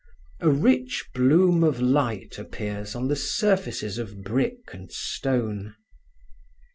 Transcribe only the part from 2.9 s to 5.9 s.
on the surfaces of brick and stone.